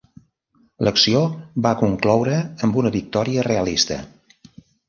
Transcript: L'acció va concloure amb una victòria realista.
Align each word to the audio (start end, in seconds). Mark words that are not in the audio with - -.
L'acció 0.87 1.19
va 1.67 1.75
concloure 1.83 2.39
amb 2.69 2.83
una 2.83 2.95
victòria 2.99 3.47
realista. 3.53 4.03